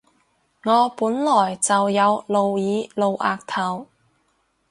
[0.63, 3.87] 我本來就有露耳露額頭